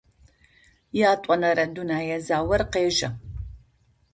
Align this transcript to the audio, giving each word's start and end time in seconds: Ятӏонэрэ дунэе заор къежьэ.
Ятӏонэрэ 1.11 1.65
дунэе 1.73 2.17
заор 2.27 2.61
къежьэ. 2.71 3.09